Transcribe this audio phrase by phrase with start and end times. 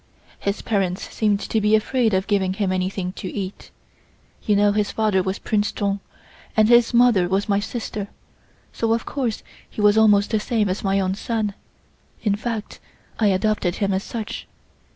[0.39, 3.69] His parents seemed to be afraid of giving him anything to eat.
[4.43, 5.99] You know his father was Prince Chung,
[6.57, 8.07] and his mother was my sister,
[8.73, 11.53] so of course he was almost the same as my own son,
[12.23, 12.79] in fact
[13.19, 14.47] I adopted him as such.